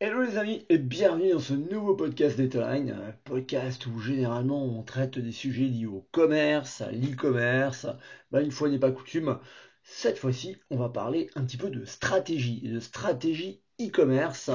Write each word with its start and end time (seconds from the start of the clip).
Hello 0.00 0.22
les 0.22 0.36
amis 0.36 0.64
et 0.68 0.78
bienvenue 0.78 1.32
dans 1.32 1.40
ce 1.40 1.54
nouveau 1.54 1.96
podcast 1.96 2.36
d'Etaline, 2.36 2.90
un 2.92 3.12
podcast 3.24 3.84
où 3.86 3.98
généralement 3.98 4.64
on 4.64 4.84
traite 4.84 5.18
des 5.18 5.32
sujets 5.32 5.64
liés 5.64 5.86
au 5.86 6.06
commerce, 6.12 6.82
à 6.82 6.92
l'e-commerce. 6.92 7.88
Bah, 8.30 8.40
une 8.40 8.52
fois 8.52 8.68
n'est 8.68 8.78
pas 8.78 8.92
coutume, 8.92 9.40
cette 9.82 10.16
fois-ci 10.16 10.56
on 10.70 10.76
va 10.76 10.88
parler 10.88 11.28
un 11.34 11.42
petit 11.42 11.56
peu 11.56 11.68
de 11.68 11.84
stratégie, 11.84 12.60
de 12.60 12.78
stratégie 12.78 13.60
e-commerce 13.80 14.52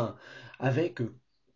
avec 0.59 1.01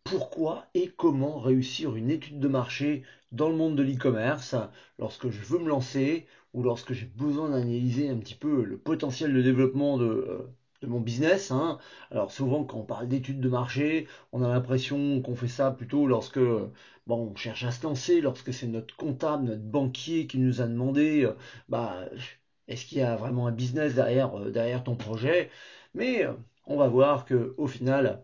pourquoi 0.03 0.67
et 0.73 0.89
comment 0.89 1.39
réussir 1.39 1.95
une 1.95 2.11
étude 2.11 2.39
de 2.41 2.47
marché 2.49 3.03
dans 3.31 3.47
le 3.47 3.55
monde 3.55 3.77
de 3.77 3.83
l'e-commerce 3.83 4.55
lorsque 4.99 5.29
je 5.29 5.39
veux 5.39 5.59
me 5.59 5.69
lancer 5.69 6.27
ou 6.51 6.61
lorsque 6.61 6.91
j'ai 6.91 7.05
besoin 7.05 7.51
d'analyser 7.51 8.09
un 8.09 8.17
petit 8.17 8.35
peu 8.35 8.65
le 8.65 8.77
potentiel 8.77 9.33
de 9.33 9.41
développement 9.41 9.97
de 9.97 10.05
euh, 10.05 10.39
de 10.81 10.87
mon 10.87 10.99
business. 10.99 11.51
Hein. 11.51 11.79
Alors 12.11 12.31
souvent 12.31 12.63
quand 12.63 12.77
on 12.79 12.83
parle 12.85 13.07
d'études 13.07 13.39
de 13.41 13.49
marché, 13.49 14.07
on 14.31 14.43
a 14.43 14.47
l'impression 14.47 15.21
qu'on 15.21 15.35
fait 15.35 15.47
ça 15.47 15.71
plutôt 15.71 16.07
lorsque 16.07 16.39
bon, 16.39 17.31
on 17.31 17.35
cherche 17.35 17.63
à 17.63 17.71
se 17.71 17.83
lancer, 17.83 18.21
lorsque 18.21 18.53
c'est 18.53 18.67
notre 18.67 18.95
comptable, 18.95 19.45
notre 19.45 19.61
banquier 19.63 20.27
qui 20.27 20.37
nous 20.39 20.61
a 20.61 20.67
demandé 20.67 21.23
euh, 21.25 21.35
bah, 21.69 22.05
est-ce 22.67 22.85
qu'il 22.85 22.99
y 22.99 23.01
a 23.01 23.15
vraiment 23.15 23.47
un 23.47 23.51
business 23.51 23.95
derrière, 23.95 24.37
euh, 24.37 24.51
derrière 24.51 24.83
ton 24.83 24.95
projet? 24.95 25.49
Mais 25.93 26.25
euh, 26.25 26.33
on 26.65 26.77
va 26.77 26.87
voir 26.87 27.25
que 27.25 27.55
au 27.57 27.67
final, 27.67 28.23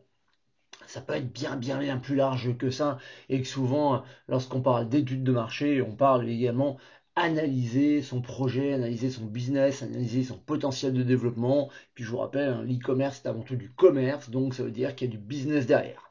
ça 0.88 1.02
peut 1.02 1.13
être 1.13 1.32
bien 1.32 1.55
bien 1.55 1.77
bien 1.80 1.98
plus 1.98 2.16
large 2.16 2.58
que 2.58 2.70
ça 2.70 2.98
et 3.30 3.41
que 3.41 3.48
souvent 3.48 4.04
lorsqu'on 4.27 4.62
parle 4.62 4.90
d'études 4.90 5.24
de 5.24 5.32
marché 5.32 5.82
on 5.82 5.96
parle 5.96 6.30
également 6.30 6.77
analyser 7.16 8.02
son 8.02 8.22
projet, 8.22 8.73
analyser 8.73 9.09
son 9.09 9.26
business, 9.26 9.84
analyser 9.84 10.23
son 10.23 10.38
potentiel 10.38 10.94
de 10.94 11.04
développement. 11.04 11.70
Puis 11.94 12.04
je 12.04 12.09
vous 12.09 12.17
rappelle, 12.17 12.49
hein, 12.49 12.63
l'e-commerce 12.63 13.20
c'est 13.21 13.30
avant 13.30 13.44
tout 13.44 13.55
du 13.55 13.71
commerce, 13.71 14.30
donc 14.30 14.55
ça 14.55 14.63
veut 14.63 14.71
dire 14.71 14.95
qu'il 14.95 15.08
y 15.08 15.12
a 15.12 15.18
du 15.18 15.20
business 15.20 15.66
derrière. 15.66 16.09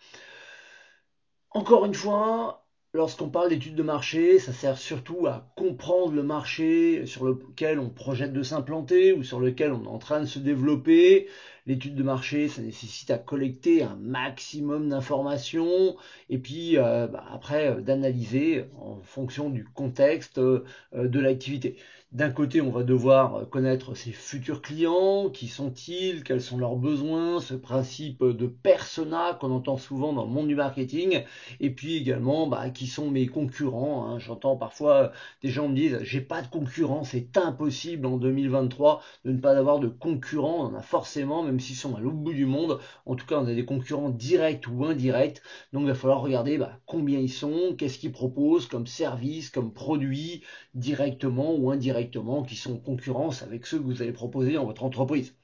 Encore 1.51 1.85
une 1.85 1.95
fois, 1.95 2.67
lorsqu'on 2.95 3.29
parle 3.29 3.49
d'études 3.51 3.75
de 3.75 3.83
marché, 3.83 4.39
ça 4.39 4.53
sert 4.53 4.79
surtout 4.79 5.27
à 5.27 5.53
comprendre 5.57 6.13
le 6.15 6.23
marché 6.23 7.07
sur 7.07 7.25
lequel 7.27 7.79
on 7.79 7.91
projette 7.91 8.33
de 8.33 8.43
s'implanter 8.43 9.13
ou 9.13 9.23
sur 9.23 9.41
lequel 9.41 9.73
on 9.73 9.85
est 9.85 9.89
en 9.89 9.99
train 9.99 10.21
de 10.21 10.27
se 10.27 10.39
développer, 10.39 11.29
L'étude 11.65 11.95
de 11.95 12.03
marché, 12.03 12.49
ça 12.49 12.61
nécessite 12.61 13.13
à 13.13 13.19
collecter 13.19 13.85
un 13.85 13.95
maximum 13.95 14.89
d'informations 14.89 15.97
et 16.29 16.39
puis 16.39 16.77
euh, 16.77 17.07
bah, 17.07 17.25
après 17.31 17.69
euh, 17.69 17.81
d'analyser 17.81 18.65
en 18.81 19.01
fonction 19.03 19.49
du 19.49 19.65
contexte 19.65 20.39
euh, 20.39 20.65
de 20.93 21.21
l'activité. 21.21 21.77
D'un 22.13 22.31
côté, 22.31 22.61
on 22.61 22.71
va 22.71 22.83
devoir 22.83 23.49
connaître 23.49 23.95
ses 23.95 24.13
futurs 24.13 24.61
clients, 24.61 25.31
qui 25.31 25.49
sont-ils, 25.49 26.23
quels 26.25 26.43
sont 26.43 26.59
leurs 26.59 26.77
besoins, 26.77 27.41
ce 27.41 27.55
principe 27.55 28.23
de 28.23 28.47
persona 28.47 29.39
qu'on 29.41 29.51
entend 29.51 29.79
souvent 29.79 30.13
dans 30.13 30.25
le 30.25 30.31
monde 30.31 30.49
du 30.49 30.55
marketing, 30.55 31.23
et 31.61 31.71
puis 31.71 31.97
également 31.97 32.47
bah, 32.47 32.69
qui 32.69 32.87
sont 32.87 33.11
mes 33.11 33.29
concurrents. 33.29 34.07
Hein. 34.07 34.19
J'entends 34.19 34.57
parfois 34.57 35.13
des 35.43 35.49
gens 35.49 35.69
me 35.69 35.75
disent 35.75 36.01
j'ai 36.03 36.21
pas 36.21 36.43
de 36.43 36.49
concurrents, 36.49 37.05
c'est 37.05 37.39
impossible 37.39 38.05
en 38.05 38.19
2023 38.19 39.03
de 39.25 39.33
ne 39.33 39.41
pas 39.41 39.57
avoir 39.57 39.79
de 39.79 39.89
concurrents, 39.89 40.67
on 40.67 40.75
en 40.75 40.75
a 40.75 40.83
forcément, 40.83 41.43
même 41.53 41.61
s'ils 41.61 41.77
sont 41.77 41.95
à 41.95 42.01
l'autre 42.01 42.17
bout 42.17 42.33
du 42.33 42.47
monde. 42.47 42.81
En 43.05 43.15
tout 43.15 43.27
cas, 43.27 43.39
on 43.39 43.47
a 43.47 43.55
des 43.55 43.67
concurrents 43.67 44.09
directs 44.09 44.67
ou 44.69 44.85
indirects, 44.87 45.43
donc 45.73 45.83
il 45.83 45.89
va 45.89 45.95
falloir 45.95 46.23
regarder 46.23 46.57
bah, 46.57 46.81
combien 46.87 47.19
ils 47.19 47.31
sont, 47.31 47.75
qu'est-ce 47.77 47.99
qu'ils 47.99 48.13
proposent 48.13 48.67
comme 48.67 48.87
service, 48.87 49.51
comme 49.51 49.73
produit, 49.73 50.43
directement 50.75 51.55
ou 51.55 51.71
indirectement 51.71 52.43
qui 52.43 52.57
sont 52.57 52.75
en 52.75 52.79
concurrence 52.79 53.43
avec 53.43 53.67
ceux 53.67 53.79
que 53.79 53.85
vous 53.85 54.01
allez 54.03 54.13
proposer 54.13 54.55
dans 54.55 54.65
votre 54.65 54.83
entreprise. 54.83 55.37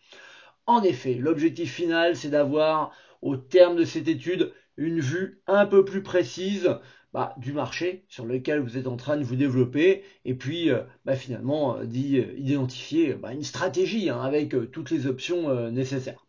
En 0.66 0.82
effet, 0.82 1.14
l'objectif 1.14 1.74
final, 1.74 2.16
c'est 2.16 2.30
d'avoir, 2.30 2.92
au 3.22 3.36
terme 3.36 3.76
de 3.76 3.84
cette 3.84 4.08
étude, 4.08 4.52
une 4.78 5.00
vue 5.00 5.42
un 5.46 5.66
peu 5.66 5.84
plus 5.84 6.02
précise 6.02 6.70
bah, 7.12 7.34
du 7.38 7.52
marché 7.52 8.04
sur 8.08 8.24
lequel 8.24 8.60
vous 8.60 8.76
êtes 8.76 8.86
en 8.86 8.96
train 8.96 9.16
de 9.16 9.24
vous 9.24 9.36
développer 9.36 10.04
et 10.24 10.34
puis 10.34 10.70
euh, 10.70 10.82
bah, 11.04 11.16
finalement 11.16 11.76
euh, 11.76 11.84
d'identifier 11.84 13.14
bah, 13.14 13.32
une 13.32 13.42
stratégie 13.42 14.08
hein, 14.08 14.20
avec 14.20 14.54
euh, 14.54 14.66
toutes 14.66 14.90
les 14.90 15.06
options 15.06 15.70
nécessaires. 15.70 16.26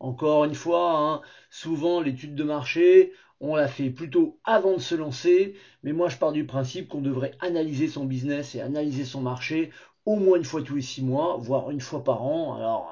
encore 0.00 0.44
une 0.44 0.54
fois, 0.54 0.98
hein, 0.98 1.20
souvent 1.50 2.00
l'étude 2.00 2.34
de 2.34 2.44
marché, 2.44 3.12
on 3.40 3.54
la 3.54 3.68
fait 3.68 3.90
plutôt 3.90 4.38
avant 4.44 4.74
de 4.74 4.80
se 4.80 4.94
lancer, 4.94 5.54
mais 5.82 5.92
moi 5.92 6.08
je 6.08 6.16
pars 6.16 6.32
du 6.32 6.44
principe 6.46 6.88
qu'on 6.88 7.00
devrait 7.00 7.32
analyser 7.40 7.88
son 7.88 8.04
business 8.04 8.54
et 8.54 8.60
analyser 8.60 9.04
son 9.04 9.20
marché 9.20 9.70
au 10.08 10.16
moins 10.16 10.38
une 10.38 10.44
fois 10.44 10.62
tous 10.62 10.76
les 10.76 10.82
six 10.82 11.02
mois, 11.02 11.36
voire 11.38 11.70
une 11.70 11.82
fois 11.82 12.02
par 12.02 12.22
an. 12.22 12.88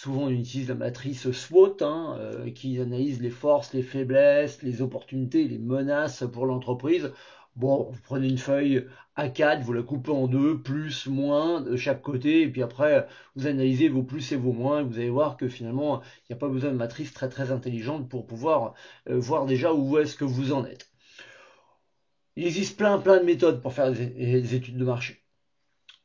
Souvent 0.00 0.22
on 0.22 0.30
utilise 0.30 0.68
la 0.68 0.74
matrice 0.74 1.30
SWOT 1.30 1.76
hein, 1.82 2.16
euh, 2.18 2.50
qui 2.50 2.80
analyse 2.80 3.20
les 3.20 3.28
forces, 3.28 3.74
les 3.74 3.82
faiblesses, 3.82 4.62
les 4.62 4.80
opportunités, 4.80 5.44
les 5.46 5.58
menaces 5.58 6.24
pour 6.32 6.46
l'entreprise. 6.46 7.12
Bon, 7.54 7.90
vous 7.90 8.00
prenez 8.04 8.28
une 8.28 8.38
feuille 8.38 8.86
A4, 9.18 9.60
vous 9.60 9.74
la 9.74 9.82
coupez 9.82 10.10
en 10.10 10.26
deux, 10.26 10.62
plus, 10.62 11.06
moins 11.06 11.60
de 11.60 11.76
chaque 11.76 12.00
côté, 12.00 12.42
et 12.42 12.48
puis 12.48 12.62
après, 12.62 13.06
vous 13.36 13.46
analysez 13.46 13.90
vos 13.90 14.02
plus 14.02 14.32
et 14.32 14.36
vos 14.36 14.52
moins, 14.52 14.80
et 14.80 14.84
vous 14.84 14.96
allez 14.96 15.10
voir 15.10 15.36
que 15.36 15.48
finalement, 15.48 16.00
il 16.00 16.32
n'y 16.32 16.36
a 16.36 16.38
pas 16.38 16.48
besoin 16.48 16.70
de 16.70 16.76
matrice 16.76 17.12
très 17.12 17.28
très 17.28 17.50
intelligente 17.52 18.08
pour 18.08 18.26
pouvoir 18.26 18.74
euh, 19.10 19.18
voir 19.18 19.44
déjà 19.44 19.74
où 19.74 19.98
est-ce 19.98 20.16
que 20.16 20.24
vous 20.24 20.52
en 20.52 20.64
êtes. 20.64 20.88
Il 22.36 22.46
existe 22.46 22.78
plein 22.78 22.98
plein 22.98 23.18
de 23.18 23.24
méthodes 23.24 23.60
pour 23.60 23.74
faire 23.74 23.92
des 23.92 24.54
études 24.54 24.78
de 24.78 24.84
marché. 24.84 25.19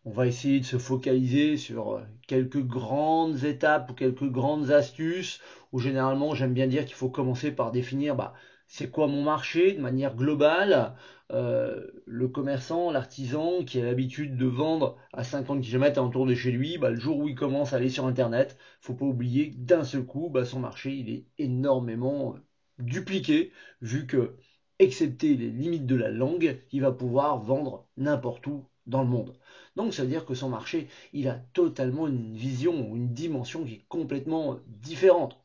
On 0.05 0.11
va 0.11 0.27
essayer 0.27 0.59
de 0.59 0.65
se 0.65 0.77
focaliser 0.77 1.57
sur 1.57 1.93
euh, 1.93 2.01
quelques 2.27 2.63
grandes 2.63 3.43
étapes 3.43 3.89
ou 3.89 3.93
quelques 3.93 4.29
grandes 4.29 4.71
astuces, 4.71 5.41
où 5.71 5.79
généralement 5.79 6.33
j'aime 6.35 6.53
bien 6.53 6.67
dire 6.67 6.85
qu'il 6.85 6.95
faut 6.95 7.09
commencer 7.09 7.51
par 7.51 7.71
définir 7.71 8.15
bah, 8.15 8.33
c'est 8.67 8.89
quoi 8.89 9.07
mon 9.07 9.23
marché 9.23 9.73
de 9.73 9.81
manière 9.81 10.15
globale. 10.15 10.95
Euh, 11.31 11.87
le 12.05 12.27
commerçant, 12.27 12.91
l'artisan 12.91 13.63
qui 13.65 13.81
a 13.81 13.83
l'habitude 13.83 14.37
de 14.37 14.45
vendre 14.45 14.95
à 15.11 15.23
50 15.23 15.61
km 15.61 16.01
autour 16.03 16.25
de 16.27 16.35
chez 16.35 16.51
lui, 16.51 16.77
bah, 16.77 16.91
le 16.91 16.99
jour 16.99 17.17
où 17.17 17.27
il 17.27 17.35
commence 17.35 17.73
à 17.73 17.77
aller 17.77 17.89
sur 17.89 18.05
Internet, 18.05 18.57
faut 18.81 18.93
pas 18.93 19.05
oublier 19.05 19.51
que 19.51 19.57
d'un 19.57 19.83
seul 19.83 20.05
coup, 20.05 20.29
bah, 20.29 20.45
son 20.45 20.59
marché 20.59 20.93
il 20.93 21.09
est 21.09 21.25
énormément 21.39 22.35
dupliqué, 22.79 23.51
vu 23.81 24.05
que, 24.05 24.37
excepté 24.79 25.35
les 25.35 25.49
limites 25.49 25.85
de 25.87 25.95
la 25.95 26.11
langue, 26.11 26.61
il 26.71 26.81
va 26.81 26.91
pouvoir 26.91 27.39
vendre 27.39 27.87
n'importe 27.97 28.45
où 28.47 28.67
dans 28.87 29.01
le 29.01 29.07
monde. 29.07 29.33
Donc 29.75 29.93
ça 29.93 30.03
veut 30.03 30.09
dire 30.09 30.25
que 30.25 30.33
son 30.35 30.49
marché, 30.49 30.87
il 31.13 31.27
a 31.27 31.35
totalement 31.53 32.07
une 32.07 32.35
vision 32.35 32.89
ou 32.89 32.95
une 32.95 33.13
dimension 33.13 33.63
qui 33.65 33.73
est 33.75 33.85
complètement 33.89 34.57
différente. 34.67 35.37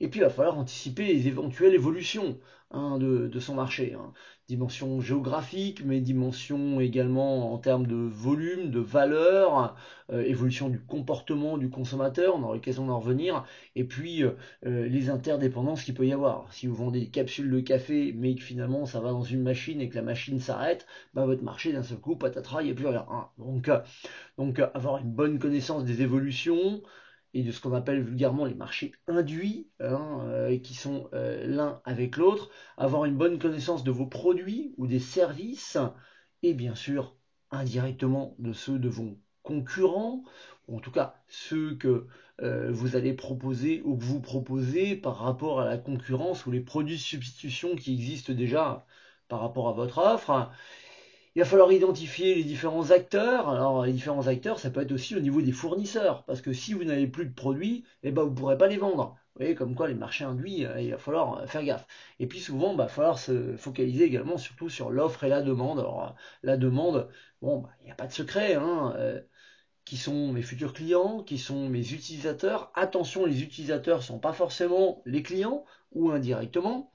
Et 0.00 0.08
puis 0.08 0.20
il 0.20 0.22
va 0.22 0.30
falloir 0.30 0.58
anticiper 0.58 1.06
les 1.06 1.28
éventuelles 1.28 1.74
évolutions 1.74 2.38
hein, 2.70 2.98
de, 2.98 3.40
son 3.40 3.54
marché. 3.54 3.94
Hein. 3.94 4.12
Dimension 4.48 5.00
géographique, 5.00 5.82
mais 5.84 6.00
dimension 6.00 6.78
également 6.80 7.54
en 7.54 7.58
termes 7.58 7.86
de 7.86 7.94
volume, 7.96 8.70
de 8.70 8.80
valeur, 8.80 9.74
euh, 10.10 10.22
évolution 10.22 10.68
du 10.68 10.80
comportement 10.80 11.56
du 11.56 11.70
consommateur, 11.70 12.34
on 12.36 12.42
aura 12.42 12.54
l'occasion 12.54 12.86
d'en 12.86 13.00
revenir, 13.00 13.46
et 13.74 13.84
puis 13.84 14.22
euh, 14.22 14.32
euh, 14.66 14.86
les 14.86 15.08
interdépendances 15.08 15.82
qu'il 15.84 15.94
peut 15.94 16.06
y 16.06 16.12
avoir. 16.12 16.52
Si 16.52 16.66
vous 16.66 16.74
vendez 16.74 17.00
des 17.00 17.08
capsules 17.08 17.50
de 17.50 17.60
café, 17.60 18.12
mais 18.14 18.34
que 18.34 18.42
finalement 18.42 18.84
ça 18.84 19.00
va 19.00 19.12
dans 19.12 19.22
une 19.22 19.42
machine 19.42 19.80
et 19.80 19.88
que 19.88 19.94
la 19.94 20.02
machine 20.02 20.40
s'arrête, 20.40 20.86
bah, 21.14 21.24
votre 21.24 21.42
marché 21.42 21.72
d'un 21.72 21.82
seul 21.82 21.98
coup, 21.98 22.16
patatras, 22.16 22.62
il 22.62 22.66
n'y 22.66 22.72
a 22.72 22.74
plus 22.74 22.86
rien. 22.86 23.06
Hein. 23.10 23.28
Donc, 23.38 23.70
donc 24.36 24.58
avoir 24.74 24.98
une 24.98 25.12
bonne 25.12 25.38
connaissance 25.38 25.84
des 25.84 26.02
évolutions, 26.02 26.82
et 27.34 27.42
de 27.42 27.50
ce 27.50 27.60
qu'on 27.60 27.74
appelle 27.74 28.02
vulgairement 28.02 28.44
les 28.44 28.54
marchés 28.54 28.92
induits, 29.08 29.68
hein, 29.80 30.20
euh, 30.28 30.58
qui 30.58 30.74
sont 30.74 31.08
euh, 31.12 31.46
l'un 31.46 31.82
avec 31.84 32.16
l'autre, 32.16 32.50
avoir 32.78 33.04
une 33.04 33.16
bonne 33.16 33.38
connaissance 33.38 33.84
de 33.84 33.90
vos 33.90 34.06
produits 34.06 34.72
ou 34.78 34.86
des 34.86 35.00
services, 35.00 35.76
et 36.42 36.54
bien 36.54 36.76
sûr 36.76 37.16
indirectement 37.50 38.36
de 38.38 38.52
ceux 38.52 38.78
de 38.78 38.88
vos 38.88 39.18
concurrents, 39.42 40.22
ou 40.68 40.76
en 40.76 40.80
tout 40.80 40.92
cas 40.92 41.16
ceux 41.28 41.74
que 41.74 42.06
euh, 42.40 42.70
vous 42.72 42.96
allez 42.96 43.12
proposer 43.12 43.82
ou 43.84 43.96
que 43.96 44.04
vous 44.04 44.20
proposez 44.20 44.96
par 44.96 45.18
rapport 45.18 45.60
à 45.60 45.64
la 45.64 45.76
concurrence 45.76 46.46
ou 46.46 46.50
les 46.50 46.60
produits 46.60 46.96
de 46.96 47.00
substitution 47.00 47.76
qui 47.76 47.92
existent 47.94 48.32
déjà 48.32 48.86
par 49.28 49.40
rapport 49.40 49.68
à 49.68 49.72
votre 49.72 49.98
offre. 49.98 50.50
Il 51.34 51.40
va 51.40 51.44
falloir 51.44 51.72
identifier 51.72 52.34
les 52.34 52.44
différents 52.44 52.90
acteurs. 52.90 53.48
Alors 53.48 53.84
les 53.84 53.92
différents 53.92 54.26
acteurs, 54.28 54.58
ça 54.60 54.70
peut 54.70 54.80
être 54.82 54.92
aussi 54.92 55.16
au 55.16 55.20
niveau 55.20 55.42
des 55.42 55.52
fournisseurs, 55.52 56.24
parce 56.24 56.40
que 56.40 56.52
si 56.52 56.74
vous 56.74 56.84
n'avez 56.84 57.06
plus 57.08 57.26
de 57.26 57.34
produits, 57.34 57.84
eh 58.04 58.12
ben, 58.12 58.22
vous 58.22 58.30
ne 58.30 58.36
pourrez 58.36 58.58
pas 58.58 58.68
les 58.68 58.76
vendre. 58.76 59.16
Vous 59.34 59.40
voyez, 59.40 59.54
comme 59.56 59.74
quoi 59.74 59.88
les 59.88 59.94
marchés 59.94 60.24
induits, 60.24 60.64
euh, 60.64 60.80
il 60.80 60.92
va 60.92 60.98
falloir 60.98 61.38
euh, 61.38 61.46
faire 61.46 61.64
gaffe. 61.64 61.86
Et 62.20 62.28
puis 62.28 62.38
souvent, 62.38 62.70
il 62.72 62.78
va 62.78 62.86
falloir 62.88 63.18
se 63.18 63.56
focaliser 63.56 64.04
également 64.04 64.38
surtout 64.38 64.68
sur 64.68 64.90
l'offre 64.90 65.24
et 65.24 65.28
la 65.28 65.42
demande. 65.42 65.80
Alors 65.80 66.04
euh, 66.04 66.10
la 66.44 66.56
demande, 66.56 67.08
bon, 67.42 67.58
bah, 67.58 67.70
il 67.82 67.86
n'y 67.86 67.90
a 67.90 67.96
pas 67.96 68.06
de 68.06 68.12
secret. 68.12 68.54
Hein, 68.54 68.94
qui 69.84 69.96
sont 69.98 70.32
mes 70.32 70.42
futurs 70.42 70.72
clients, 70.72 71.22
qui 71.22 71.36
sont 71.38 71.68
mes 71.68 71.92
utilisateurs. 71.92 72.70
Attention, 72.74 73.26
les 73.26 73.42
utilisateurs 73.42 73.98
ne 73.98 74.02
sont 74.02 74.18
pas 74.18 74.32
forcément 74.32 75.02
les 75.04 75.22
clients 75.22 75.64
ou 75.92 76.10
indirectement. 76.10 76.90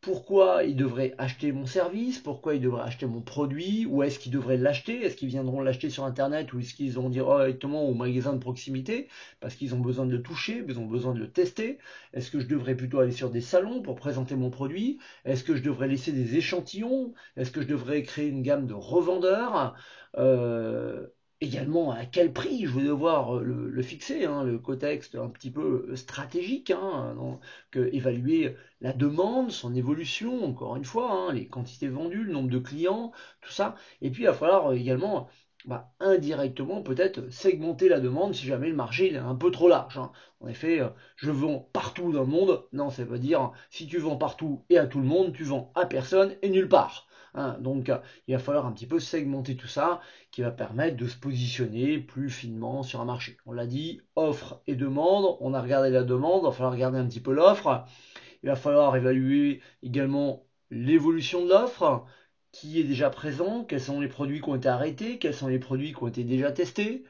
Pourquoi 0.00 0.64
ils 0.64 0.76
devraient 0.76 1.14
acheter 1.18 1.52
mon 1.52 1.66
service, 1.66 2.18
pourquoi 2.18 2.54
ils 2.54 2.60
devraient 2.60 2.82
acheter 2.82 3.06
mon 3.06 3.20
produit, 3.20 3.84
où 3.86 4.02
est-ce 4.02 4.18
qu'ils 4.18 4.32
devraient 4.32 4.56
l'acheter, 4.56 5.04
est-ce 5.04 5.14
qu'ils 5.16 5.28
viendront 5.28 5.60
l'acheter 5.60 5.90
sur 5.90 6.04
internet 6.04 6.52
ou 6.52 6.60
est-ce 6.60 6.72
qu'ils 6.74 6.92
vont 6.92 7.10
dire 7.10 7.26
directement 7.26 7.84
au 7.86 7.92
magasin 7.94 8.32
de 8.32 8.38
proximité 8.38 9.08
parce 9.40 9.54
qu'ils 9.54 9.74
ont 9.74 9.80
besoin 9.80 10.06
de 10.06 10.12
le 10.12 10.22
toucher, 10.22 10.64
ils 10.66 10.78
ont 10.78 10.86
besoin 10.86 11.12
de 11.12 11.18
le 11.18 11.30
tester, 11.30 11.78
est-ce 12.14 12.30
que 12.30 12.40
je 12.40 12.46
devrais 12.46 12.74
plutôt 12.74 13.00
aller 13.00 13.12
sur 13.12 13.30
des 13.30 13.42
salons 13.42 13.82
pour 13.82 13.96
présenter 13.96 14.36
mon 14.36 14.50
produit, 14.50 14.98
est-ce 15.26 15.44
que 15.44 15.54
je 15.54 15.62
devrais 15.62 15.88
laisser 15.88 16.12
des 16.12 16.36
échantillons, 16.36 17.12
est-ce 17.36 17.50
que 17.50 17.60
je 17.60 17.68
devrais 17.68 18.02
créer 18.02 18.28
une 18.28 18.42
gamme 18.42 18.66
de 18.66 18.74
revendeurs, 18.74 19.74
euh, 20.16 21.06
également 21.40 21.92
à 21.92 22.04
quel 22.04 22.32
prix 22.32 22.66
je 22.66 22.78
vais 22.78 22.84
devoir 22.84 23.36
euh, 23.38 23.42
le, 23.42 23.82
fixer, 23.82 24.24
hein, 24.24 24.44
le 24.44 24.58
contexte 24.58 25.14
un 25.14 25.28
petit 25.28 25.50
peu 25.50 25.86
euh, 25.88 25.96
stratégique, 25.96 26.70
hein, 26.70 27.38
évaluer 27.74 28.56
la 28.80 28.92
demande, 28.92 29.50
son 29.50 29.74
évolution, 29.74 30.44
encore 30.44 30.76
une 30.76 30.84
fois, 30.84 31.12
hein, 31.12 31.32
les 31.32 31.46
quantités 31.48 31.88
vendues, 31.88 32.24
le 32.24 32.32
nombre 32.32 32.50
de 32.50 32.58
clients, 32.58 33.12
tout 33.40 33.52
ça. 33.52 33.74
Et 34.02 34.10
puis 34.10 34.22
il 34.22 34.26
va 34.26 34.34
falloir 34.34 34.72
également 34.72 35.28
bah, 35.66 35.92
indirectement 36.00 36.82
peut-être 36.82 37.30
segmenter 37.30 37.88
la 37.88 38.00
demande 38.00 38.34
si 38.34 38.46
jamais 38.46 38.68
le 38.68 38.74
marché 38.74 39.12
est 39.12 39.16
un 39.18 39.34
peu 39.34 39.50
trop 39.50 39.68
large. 39.68 40.00
En 40.40 40.48
effet, 40.48 40.80
euh, 40.80 40.88
je 41.16 41.30
vends 41.30 41.68
partout 41.72 42.12
dans 42.12 42.20
le 42.22 42.26
monde. 42.26 42.66
Non, 42.72 42.90
ça 42.90 43.04
veut 43.04 43.18
dire 43.18 43.52
si 43.70 43.86
tu 43.86 43.98
vends 43.98 44.16
partout 44.16 44.64
et 44.70 44.78
à 44.78 44.86
tout 44.86 45.00
le 45.00 45.06
monde, 45.06 45.32
tu 45.34 45.44
vends 45.44 45.70
à 45.74 45.86
personne 45.86 46.34
et 46.42 46.48
nulle 46.48 46.68
part. 46.68 47.06
Hein, 47.34 47.56
donc 47.60 47.92
il 48.26 48.34
va 48.34 48.40
falloir 48.40 48.66
un 48.66 48.72
petit 48.72 48.86
peu 48.86 48.98
segmenter 48.98 49.56
tout 49.56 49.68
ça 49.68 50.00
qui 50.32 50.42
va 50.42 50.50
permettre 50.50 50.96
de 50.96 51.06
se 51.06 51.16
positionner 51.16 51.98
plus 51.98 52.30
finement 52.30 52.82
sur 52.82 53.00
un 53.00 53.04
marché. 53.04 53.36
On 53.46 53.52
l'a 53.52 53.66
dit, 53.66 54.00
offre 54.16 54.62
et 54.66 54.74
demande, 54.74 55.36
on 55.40 55.54
a 55.54 55.62
regardé 55.62 55.90
la 55.90 56.02
demande, 56.02 56.42
il 56.42 56.46
va 56.46 56.52
falloir 56.52 56.72
regarder 56.72 56.98
un 56.98 57.06
petit 57.06 57.20
peu 57.20 57.32
l'offre, 57.32 57.84
il 58.42 58.48
va 58.48 58.56
falloir 58.56 58.96
évaluer 58.96 59.60
également 59.82 60.44
l'évolution 60.70 61.44
de 61.44 61.50
l'offre, 61.50 62.04
qui 62.52 62.80
est 62.80 62.84
déjà 62.84 63.10
présent, 63.10 63.64
quels 63.64 63.80
sont 63.80 64.00
les 64.00 64.08
produits 64.08 64.40
qui 64.40 64.48
ont 64.48 64.56
été 64.56 64.68
arrêtés, 64.68 65.18
quels 65.18 65.34
sont 65.34 65.48
les 65.48 65.58
produits 65.58 65.92
qui 65.92 66.02
ont 66.02 66.08
été 66.08 66.24
déjà 66.24 66.50
testés, 66.50 67.04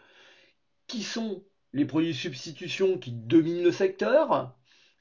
qui 0.86 1.02
sont 1.02 1.44
les 1.72 1.84
produits 1.86 2.10
de 2.10 2.16
substitution 2.16 2.98
qui 2.98 3.12
dominent 3.12 3.62
le 3.62 3.72
secteur, 3.72 4.54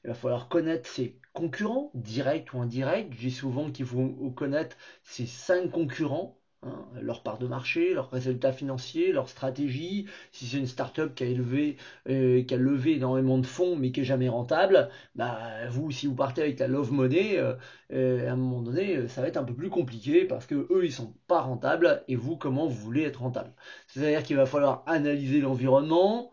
il 0.04 0.08
va 0.08 0.14
falloir 0.14 0.48
connaître 0.48 0.88
ses 0.88 1.19
concurrents, 1.32 1.90
directs 1.94 2.52
ou 2.54 2.60
indirects. 2.60 3.10
Dis 3.10 3.30
souvent 3.30 3.70
qu'il 3.70 3.86
faut 3.86 4.08
connaître 4.36 4.76
ces 5.02 5.26
cinq 5.26 5.70
concurrents, 5.70 6.40
hein, 6.62 6.86
leur 7.00 7.22
part 7.22 7.38
de 7.38 7.46
marché, 7.46 7.94
leurs 7.94 8.10
résultats 8.10 8.52
financiers, 8.52 9.12
leur 9.12 9.28
stratégie. 9.28 10.06
Si 10.32 10.46
c'est 10.46 10.58
une 10.58 10.66
start-up 10.66 11.14
qui 11.14 11.24
a, 11.24 11.26
élevé, 11.26 11.76
euh, 12.08 12.42
qui 12.42 12.54
a 12.54 12.56
levé 12.56 12.96
énormément 12.96 13.38
de 13.38 13.46
fonds 13.46 13.76
mais 13.76 13.92
qui 13.92 14.00
est 14.00 14.04
jamais 14.04 14.28
rentable, 14.28 14.88
bah, 15.14 15.68
vous, 15.68 15.90
si 15.90 16.06
vous 16.06 16.14
partez 16.14 16.42
avec 16.42 16.58
la 16.58 16.68
love 16.68 16.92
money, 16.92 17.38
euh, 17.38 17.54
euh, 17.92 18.28
à 18.28 18.32
un 18.32 18.36
moment 18.36 18.62
donné, 18.62 19.08
ça 19.08 19.20
va 19.22 19.28
être 19.28 19.36
un 19.36 19.44
peu 19.44 19.54
plus 19.54 19.70
compliqué 19.70 20.24
parce 20.24 20.46
que 20.46 20.66
eux, 20.70 20.84
ils 20.84 20.92
sont 20.92 21.14
pas 21.26 21.40
rentables 21.40 22.04
et 22.08 22.16
vous, 22.16 22.36
comment 22.36 22.66
vous 22.66 22.74
voulez 22.76 23.02
être 23.02 23.20
rentable? 23.20 23.54
C'est-à-dire 23.86 24.22
qu'il 24.22 24.36
va 24.36 24.46
falloir 24.46 24.82
analyser 24.86 25.40
l'environnement 25.40 26.32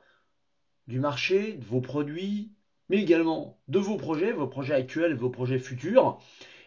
du 0.87 0.99
marché, 0.99 1.53
de 1.53 1.65
vos 1.65 1.81
produits, 1.81 2.56
mais 2.89 2.97
également 2.97 3.59
de 3.67 3.79
vos 3.79 3.97
projets, 3.97 4.31
vos 4.31 4.47
projets 4.47 4.73
actuels 4.75 5.15
vos 5.15 5.29
projets 5.29 5.59
futurs. 5.59 6.19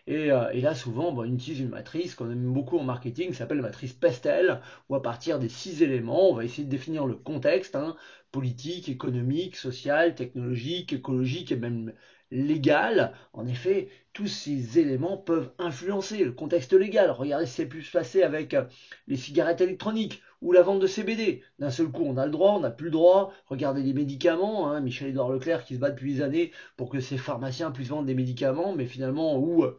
Et, 0.07 0.33
euh, 0.33 0.53
là, 0.55 0.75
souvent, 0.75 1.15
on 1.17 1.25
utilise 1.25 1.61
une 1.61 1.69
matrice 1.69 2.15
qu'on 2.15 2.31
aime 2.31 2.53
beaucoup 2.53 2.79
en 2.79 2.83
marketing, 2.85 3.29
qui 3.31 3.35
s'appelle 3.37 3.59
la 3.59 3.65
matrice 3.65 3.93
PESTEL, 3.93 4.61
où 4.89 4.95
à 4.97 5.03
partir 5.03 5.39
des 5.39 5.49
six 5.49 5.83
éléments, 5.83 6.31
on 6.31 6.35
va 6.35 6.45
essayer 6.45 6.65
de 6.65 6.71
définir 6.71 7.07
le 7.07 7.15
contexte, 7.15 7.77
hein, 7.77 7.97
politique, 8.33 8.89
économique, 8.89 9.57
social, 9.57 10.15
technologique, 10.15 10.93
écologique 10.93 11.53
et 11.53 11.57
même 11.57 11.93
légal. 12.31 13.13
En 13.33 13.47
effet, 13.47 13.89
tous 14.13 14.27
ces 14.29 14.79
éléments 14.79 15.17
peuvent 15.17 15.53
influencer 15.59 16.25
le 16.25 16.33
contexte 16.33 16.73
légal. 16.73 17.11
Regardez 17.11 17.47
ce 17.47 17.51
qui 17.51 17.57
s'est 17.57 17.69
pu 17.69 17.83
se 17.83 17.93
passer 17.93 18.23
avec 18.23 18.55
euh, 18.55 18.65
les 19.07 19.17
cigarettes 19.17 19.61
électroniques 19.61 20.23
ou 20.43 20.53
la 20.53 20.63
vente 20.63 20.81
de 20.81 20.87
CBD. 20.87 21.43
D'un 21.59 21.71
seul 21.71 21.89
coup, 21.89 22.05
on 22.05 22.17
a 22.17 22.27
le 22.27 22.33
droit, 22.33 22.53
on 22.53 22.61
n'a 22.61 22.71
plus 22.71 22.87
le 22.87 22.93
droit. 22.93 23.33
Regardez 23.47 23.83
les 23.83 23.93
médicaments. 23.93 24.71
Hein. 24.71 24.81
Michel-Édouard 24.81 25.31
Leclerc 25.31 25.65
qui 25.65 25.75
se 25.75 25.81
bat 25.81 25.91
depuis 25.91 26.15
des 26.15 26.23
années 26.23 26.53
pour 26.77 26.91
que 26.91 27.01
ces 27.01 27.19
pharmaciens 27.19 27.71
puissent 27.71 27.89
vendre 27.89 28.07
des 28.07 28.15
médicaments, 28.15 28.75
mais 28.75 28.87
finalement, 28.87 29.39
où 29.39 29.65
euh, 29.65 29.79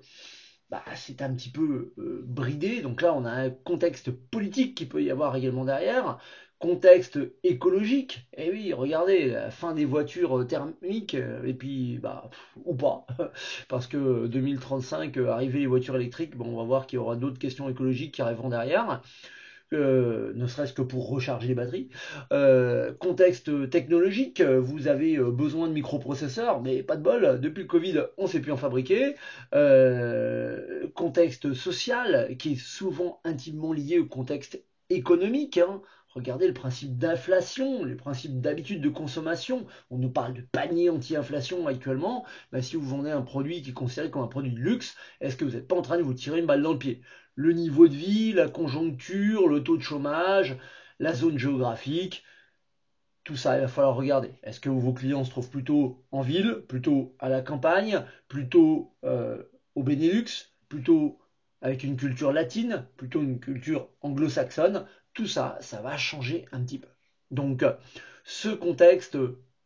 bah, 0.70 0.84
c'est 0.96 1.22
un 1.22 1.34
petit 1.34 1.50
peu 1.50 1.94
euh, 1.98 2.24
bridé. 2.26 2.82
Donc 2.82 3.02
là, 3.02 3.14
on 3.14 3.26
a 3.26 3.32
un 3.32 3.50
contexte 3.50 4.12
politique 4.12 4.76
qui 4.76 4.86
peut 4.86 5.04
y 5.04 5.12
avoir 5.12 5.36
également 5.36 5.66
derrière 5.66 6.20
contexte 6.62 7.20
écologique. 7.44 8.28
Eh 8.38 8.52
oui, 8.52 8.72
regardez, 8.72 9.48
fin 9.50 9.74
des 9.74 9.84
voitures 9.84 10.46
thermiques, 10.48 11.16
euh, 11.16 11.44
et 11.44 11.54
puis, 11.54 11.98
bah, 11.98 12.30
ou 12.64 12.76
pas, 12.76 13.06
parce 13.68 13.88
que 13.88 14.28
2035, 14.28 15.18
euh, 15.18 15.30
arriver 15.30 15.60
les 15.60 15.68
voitures 15.68 15.96
électriques, 15.96 16.38
bon, 16.38 16.46
on 16.54 16.58
va 16.58 16.64
voir 16.64 16.88
qu'il 16.88 16.98
y 16.98 17.00
aura 17.00 17.16
d'autres 17.16 17.40
questions 17.40 17.68
écologiques 17.68 18.14
qui 18.14 18.22
arriveront 18.22 18.50
derrière. 18.50 19.02
Euh, 19.74 20.34
ne 20.36 20.48
serait-ce 20.48 20.74
que 20.74 20.82
pour 20.82 21.08
recharger 21.08 21.48
les 21.48 21.54
batteries. 21.56 21.88
contexte 23.00 23.70
technologique, 23.70 24.42
vous 24.42 24.88
avez 24.88 25.18
besoin 25.18 25.68
de 25.68 25.74
microprocesseurs, 25.74 26.62
mais 26.62 26.84
pas 26.84 26.98
de 26.98 27.02
bol, 27.04 27.40
depuis 27.40 27.62
le 27.62 27.68
Covid, 27.68 28.02
on 28.18 28.24
ne 28.24 28.28
sait 28.28 28.42
plus 28.42 28.52
en 28.52 28.58
fabriquer. 28.58 29.16
contexte 30.94 31.54
social, 31.54 32.36
qui 32.38 32.54
est 32.54 32.56
souvent 32.56 33.22
intimement 33.24 33.72
lié 33.74 34.00
au 34.00 34.06
contexte 34.06 34.62
économique. 34.90 35.58
Hein. 35.58 35.82
Regardez 36.14 36.48
le 36.48 36.54
principe 36.54 36.98
d'inflation, 36.98 37.86
les 37.86 37.96
principes 37.96 38.42
d'habitude 38.42 38.82
de 38.82 38.90
consommation. 38.90 39.66
On 39.90 39.98
nous 39.98 40.10
parle 40.10 40.34
de 40.34 40.42
panier 40.42 40.90
anti-inflation 40.90 41.68
actuellement. 41.68 42.26
Bah, 42.52 42.62
si 42.62 42.76
vous 42.76 42.86
vendez 42.88 43.12
un 43.12 43.22
produit 43.22 43.62
qui 43.62 43.70
est 43.70 43.74
considéré 43.74 44.10
comme 44.10 44.24
un 44.24 44.28
produit 44.28 44.52
de 44.52 44.60
luxe, 44.60 44.98
est-ce 45.22 45.38
que 45.38 45.46
vous 45.46 45.52
n'êtes 45.52 45.70
pas 45.70 45.78
en 45.78 45.82
train 45.82 45.98
de 45.98 46.04
vous 46.04 46.14
tirer 46.14 46.40
une 46.40 46.46
balle 46.46 46.62
dans 46.62 46.74
le 46.74 46.80
pied? 46.80 47.02
Le 47.36 47.54
niveau 47.54 47.88
de 47.88 47.96
vie, 47.96 48.34
la 48.34 48.50
conjoncture, 48.50 49.48
le 49.48 49.64
taux 49.64 49.78
de 49.78 49.82
chômage, 49.82 50.58
la 51.00 51.14
zone 51.14 51.38
géographique, 51.38 52.26
tout 53.24 53.38
ça, 53.38 53.58
il 53.58 53.62
va 53.62 53.68
falloir 53.70 53.96
regarder. 53.96 54.34
Est-ce 54.44 54.60
que 54.60 54.70
vos 54.70 54.94
clients 54.94 55.24
se 55.24 55.30
trouvent 55.30 55.50
plutôt 55.50 56.04
en 56.12 56.22
ville, 56.22 56.64
plutôt 56.68 57.16
à 57.20 57.30
la 57.30 57.42
campagne, 57.42 58.04
plutôt 58.28 58.96
euh, 59.06 59.42
au 59.76 59.84
Benelux, 59.84 60.52
plutôt 60.68 61.21
avec 61.62 61.84
une 61.84 61.98
culture 61.98 62.32
latine, 62.32 62.86
plutôt 62.98 63.22
une 63.22 63.40
culture 63.40 63.90
anglo-saxonne 64.02 64.86
tout 65.14 65.28
ça, 65.28 65.58
ça 65.62 65.82
va 65.82 65.98
changer 65.98 66.46
un 66.52 66.62
petit 66.62 66.80
peu. 66.80 66.88
Donc, 67.32 67.66
ce 68.24 68.50
contexte 68.50 69.18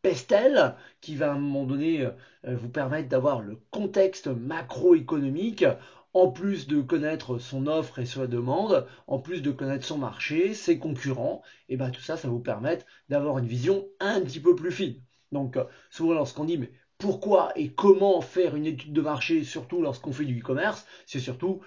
pestel 0.01 0.75
qui 1.01 1.15
va 1.15 1.31
à 1.31 1.35
un 1.35 1.39
moment 1.39 1.65
donné 1.65 2.03
euh, 2.03 2.11
vous 2.55 2.69
permettre 2.69 3.09
d'avoir 3.09 3.41
le 3.41 3.57
contexte 3.71 4.27
macroéconomique 4.27 5.65
en 6.13 6.31
plus 6.31 6.67
de 6.67 6.81
connaître 6.81 7.39
son 7.39 7.67
offre 7.67 7.99
et 7.99 8.05
sa 8.05 8.25
demande, 8.25 8.87
en 9.07 9.19
plus 9.19 9.41
de 9.41 9.51
connaître 9.51 9.85
son 9.85 9.97
marché, 9.97 10.53
ses 10.53 10.79
concurrents, 10.79 11.41
et 11.67 11.75
bien 11.75 11.89
tout 11.89 12.01
ça, 12.01 12.15
ça 12.17 12.29
vous 12.29 12.39
permettre 12.39 12.85
d'avoir 13.09 13.37
une 13.37 13.47
vision 13.47 13.85
un 13.99 14.21
petit 14.21 14.39
peu 14.39 14.55
plus 14.55 14.71
fine. 14.71 15.01
Donc 15.31 15.57
souvent 15.89 16.13
lorsqu'on 16.13 16.45
dit 16.45 16.57
mais 16.57 16.71
pourquoi 16.97 17.51
et 17.55 17.71
comment 17.73 18.21
faire 18.21 18.55
une 18.55 18.65
étude 18.65 18.93
de 18.93 19.01
marché, 19.01 19.43
surtout 19.43 19.81
lorsqu'on 19.81 20.13
fait 20.13 20.25
du 20.25 20.39
e-commerce, 20.39 20.85
c'est 21.05 21.19
surtout 21.19 21.61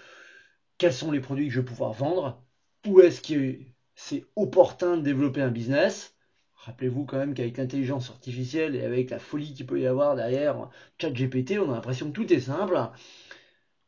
quels 0.78 0.92
sont 0.92 1.10
les 1.10 1.20
produits 1.20 1.48
que 1.48 1.54
je 1.54 1.60
vais 1.60 1.66
pouvoir 1.66 1.92
vendre, 1.92 2.42
où 2.86 3.00
est-ce 3.00 3.20
que 3.20 3.58
c'est 3.94 4.24
opportun 4.36 4.96
de 4.96 5.02
développer 5.02 5.42
un 5.42 5.50
business. 5.50 6.14
Rappelez-vous 6.54 7.04
quand 7.04 7.18
même 7.18 7.34
qu'avec 7.34 7.56
l'intelligence 7.56 8.10
artificielle 8.10 8.76
et 8.76 8.84
avec 8.84 9.10
la 9.10 9.18
folie 9.18 9.54
qu'il 9.54 9.66
peut 9.66 9.80
y 9.80 9.86
avoir 9.86 10.16
derrière 10.16 10.70
ChatGPT, 11.00 11.58
on 11.58 11.70
a 11.70 11.74
l'impression 11.74 12.06
que 12.06 12.12
tout 12.12 12.32
est 12.32 12.40
simple. 12.40 12.78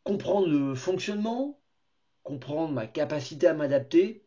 Comprendre 0.05 0.49
le 0.49 0.75
fonctionnement, 0.75 1.61
comprendre 2.23 2.73
ma 2.73 2.87
capacité 2.87 3.47
à 3.47 3.55
m'adapter. 3.55 4.25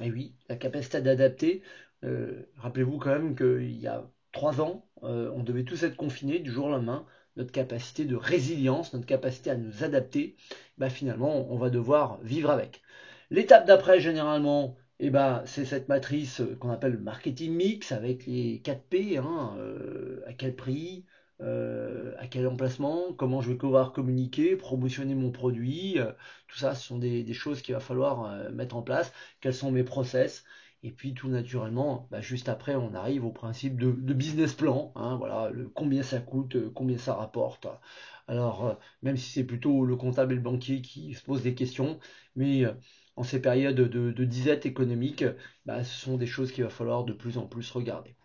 Et 0.00 0.10
oui, 0.10 0.34
la 0.48 0.56
capacité 0.56 1.00
d'adapter. 1.00 1.62
Euh, 2.04 2.50
rappelez-vous 2.56 2.98
quand 2.98 3.10
même 3.10 3.34
qu'il 3.34 3.78
y 3.78 3.86
a 3.86 4.08
trois 4.32 4.60
ans, 4.60 4.87
euh, 5.04 5.30
on 5.34 5.42
devait 5.42 5.64
tous 5.64 5.82
être 5.82 5.96
confinés 5.96 6.38
du 6.38 6.50
jour 6.50 6.66
au 6.66 6.70
lendemain. 6.70 7.06
Notre 7.36 7.52
capacité 7.52 8.04
de 8.04 8.16
résilience, 8.16 8.92
notre 8.94 9.06
capacité 9.06 9.50
à 9.50 9.56
nous 9.56 9.84
adapter, 9.84 10.36
bah 10.76 10.90
finalement, 10.90 11.46
on 11.52 11.56
va 11.56 11.70
devoir 11.70 12.18
vivre 12.22 12.50
avec. 12.50 12.82
L'étape 13.30 13.66
d'après, 13.66 14.00
généralement, 14.00 14.76
eh 15.00 15.10
ben, 15.10 15.42
c'est 15.46 15.64
cette 15.64 15.88
matrice 15.88 16.42
qu'on 16.60 16.70
appelle 16.70 16.92
le 16.92 16.98
marketing 16.98 17.52
mix 17.54 17.92
avec 17.92 18.26
les 18.26 18.60
4 18.60 18.82
P, 18.82 19.16
hein, 19.18 19.54
euh, 19.58 20.20
à 20.26 20.32
quel 20.32 20.56
prix, 20.56 21.04
euh, 21.40 22.14
à 22.18 22.26
quel 22.26 22.46
emplacement, 22.48 23.12
comment 23.12 23.40
je 23.40 23.50
vais 23.52 23.56
pouvoir 23.58 23.92
communiquer, 23.92 24.56
promotionner 24.56 25.14
mon 25.14 25.30
produit, 25.30 26.00
euh, 26.00 26.10
tout 26.48 26.58
ça, 26.58 26.74
ce 26.74 26.86
sont 26.86 26.98
des, 26.98 27.32
choses 27.32 27.62
qu'il 27.62 27.74
va 27.74 27.80
falloir 27.80 28.50
mettre 28.50 28.76
en 28.76 28.82
place, 28.82 29.12
quels 29.40 29.54
sont 29.54 29.70
mes 29.70 29.84
process, 29.84 30.44
et 30.82 30.92
puis 30.92 31.14
tout 31.14 31.28
naturellement, 31.28 32.08
bah, 32.10 32.20
juste 32.20 32.48
après, 32.48 32.74
on 32.74 32.94
arrive 32.94 33.24
au 33.24 33.32
principe 33.32 33.78
de, 33.78 33.90
business 34.14 34.54
plan, 34.54 34.92
hein, 34.96 35.16
voilà, 35.16 35.50
le, 35.50 35.68
combien 35.68 36.02
ça 36.02 36.20
coûte, 36.20 36.56
combien 36.74 36.98
ça 36.98 37.14
rapporte. 37.14 37.66
Alors, 38.28 38.78
même 39.02 39.16
si 39.16 39.30
c'est 39.30 39.44
plutôt 39.44 39.84
le 39.84 39.96
comptable 39.96 40.32
et 40.32 40.36
le 40.36 40.42
banquier 40.42 40.82
qui 40.82 41.14
se 41.14 41.24
posent 41.24 41.42
des 41.42 41.54
questions, 41.54 41.98
mais 42.36 42.64
en 43.16 43.22
ces 43.24 43.40
périodes 43.42 43.76
de, 43.76 44.24
disette 44.24 44.66
économique, 44.66 45.24
bah, 45.66 45.84
ce 45.84 45.98
sont 46.00 46.16
des 46.16 46.26
choses 46.26 46.52
qu'il 46.52 46.64
va 46.64 46.70
falloir 46.70 47.04
de 47.04 47.12
plus 47.12 47.38
en 47.38 47.46
plus 47.46 47.70
regarder. 47.70 48.17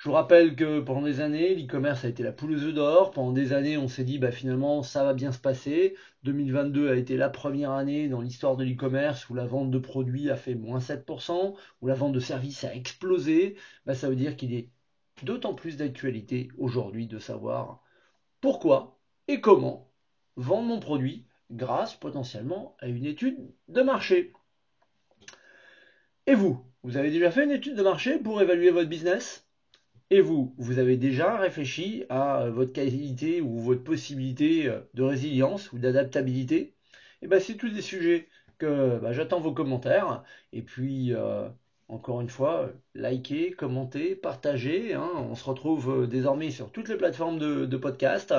Je 0.00 0.08
vous 0.08 0.14
rappelle 0.14 0.56
que 0.56 0.80
pendant 0.80 1.02
des 1.02 1.20
années, 1.20 1.54
l'e-commerce 1.54 2.06
a 2.06 2.08
été 2.08 2.22
la 2.22 2.32
poule 2.32 2.54
aux 2.54 2.72
d'or. 2.72 3.10
Pendant 3.10 3.32
des 3.32 3.52
années, 3.52 3.76
on 3.76 3.86
s'est 3.86 4.02
dit, 4.02 4.18
bah, 4.18 4.30
finalement, 4.30 4.82
ça 4.82 5.04
va 5.04 5.12
bien 5.12 5.30
se 5.30 5.38
passer. 5.38 5.94
2022 6.22 6.88
a 6.88 6.96
été 6.96 7.18
la 7.18 7.28
première 7.28 7.72
année 7.72 8.08
dans 8.08 8.22
l'histoire 8.22 8.56
de 8.56 8.64
l'e-commerce 8.64 9.28
où 9.28 9.34
la 9.34 9.44
vente 9.44 9.70
de 9.70 9.78
produits 9.78 10.30
a 10.30 10.36
fait 10.36 10.54
moins 10.54 10.80
7%, 10.80 11.54
où 11.82 11.86
la 11.86 11.92
vente 11.92 12.14
de 12.14 12.18
services 12.18 12.64
a 12.64 12.74
explosé. 12.74 13.56
Bah, 13.84 13.94
ça 13.94 14.08
veut 14.08 14.16
dire 14.16 14.38
qu'il 14.38 14.54
est 14.54 14.70
d'autant 15.22 15.52
plus 15.52 15.76
d'actualité 15.76 16.48
aujourd'hui 16.56 17.06
de 17.06 17.18
savoir 17.18 17.82
pourquoi 18.40 18.98
et 19.28 19.42
comment 19.42 19.92
vendre 20.36 20.68
mon 20.68 20.80
produit 20.80 21.26
grâce 21.50 21.94
potentiellement 21.94 22.74
à 22.78 22.88
une 22.88 23.04
étude 23.04 23.36
de 23.68 23.82
marché. 23.82 24.32
Et 26.26 26.34
vous, 26.34 26.64
vous 26.84 26.96
avez 26.96 27.10
déjà 27.10 27.30
fait 27.30 27.44
une 27.44 27.50
étude 27.50 27.74
de 27.74 27.82
marché 27.82 28.18
pour 28.18 28.40
évaluer 28.40 28.70
votre 28.70 28.88
business? 28.88 29.49
Et 30.10 30.20
vous, 30.20 30.54
vous 30.58 30.78
avez 30.78 30.96
déjà 30.96 31.36
réfléchi 31.38 32.04
à 32.08 32.42
euh, 32.42 32.50
votre 32.50 32.72
qualité 32.72 33.40
ou 33.40 33.58
votre 33.58 33.84
possibilité 33.84 34.68
euh, 34.68 34.80
de 34.94 35.02
résilience 35.02 35.72
ou 35.72 35.78
d'adaptabilité? 35.78 36.74
Et 37.22 37.26
eh 37.26 37.28
bien, 37.28 37.38
c'est 37.40 37.56
tous 37.56 37.70
des 37.70 37.82
sujets 37.82 38.28
que 38.58 38.98
bah, 38.98 39.12
j'attends 39.12 39.40
vos 39.40 39.52
commentaires. 39.52 40.22
Et 40.52 40.62
puis, 40.62 41.12
euh, 41.14 41.48
encore 41.90 42.20
une 42.20 42.28
fois, 42.28 42.70
likez, 42.94 43.50
commentez, 43.52 44.14
partagez. 44.14 44.94
Hein. 44.94 45.10
On 45.16 45.34
se 45.34 45.44
retrouve 45.44 46.02
euh, 46.02 46.06
désormais 46.06 46.50
sur 46.50 46.70
toutes 46.70 46.88
les 46.88 46.96
plateformes 46.96 47.38
de, 47.38 47.76
podcast, 47.76 48.32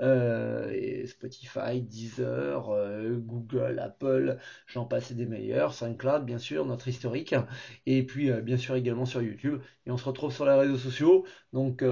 euh, 0.00 1.06
Spotify, 1.06 1.80
Deezer, 1.80 2.70
euh, 2.70 3.16
Google, 3.18 3.78
Apple, 3.78 4.38
j'en 4.66 4.84
passe 4.84 5.12
des 5.12 5.26
meilleurs, 5.26 5.74
SoundCloud 5.74 6.24
bien 6.24 6.38
sûr, 6.38 6.64
notre 6.66 6.88
historique, 6.88 7.34
et 7.86 8.02
puis 8.04 8.30
bien 8.42 8.56
sûr 8.56 8.74
également 8.74 9.06
sur 9.06 9.22
YouTube. 9.22 9.60
Et 9.86 9.90
on 9.90 9.96
se 9.96 10.04
retrouve 10.04 10.32
sur 10.32 10.44
les 10.46 10.54
réseaux 10.54 10.78
sociaux. 10.78 11.24
Donc 11.52 11.84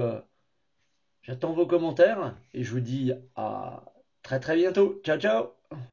j'attends 1.21 1.53
vos 1.53 1.67
commentaires 1.67 2.37
et 2.53 2.63
je 2.63 2.71
vous 2.71 2.79
dis 2.81 3.13
à 3.35 3.85
très 4.23 4.39
très 4.39 4.55
bientôt. 4.55 5.01
Ciao 5.03 5.19
ciao 5.19 5.56